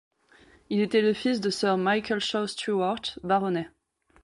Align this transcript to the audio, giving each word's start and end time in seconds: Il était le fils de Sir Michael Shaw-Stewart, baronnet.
Il 0.71 0.79
était 0.79 1.03
le 1.03 1.13
fils 1.13 1.41
de 1.41 1.51
Sir 1.51 1.77
Michael 1.77 2.19
Shaw-Stewart, 2.21 3.19
baronnet. 3.23 3.67